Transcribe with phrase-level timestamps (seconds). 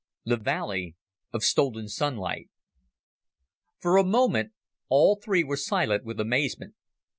[0.25, 0.95] The Valley
[1.31, 2.49] of Stolen Sunlight
[3.77, 4.51] For a moment
[4.89, 6.73] all three were silent with amazement.